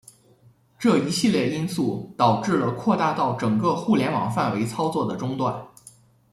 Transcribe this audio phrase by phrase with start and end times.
[0.79, 5.63] 这一系列因素导致了扩大到整个互联网范围操作的中断。